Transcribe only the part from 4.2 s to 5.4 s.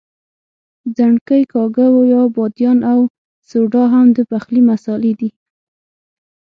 پخلي مسالې دي.